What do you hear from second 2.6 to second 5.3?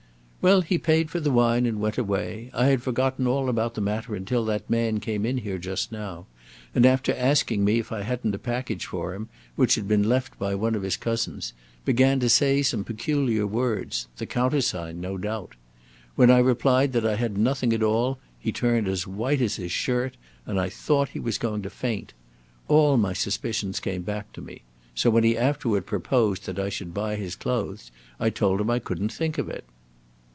had forgotten all about the matter until that man came